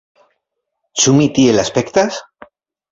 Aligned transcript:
Ĉu 1.03 1.15
mi 1.21 1.31
tiel 1.37 1.65
aspektas? 1.67 2.23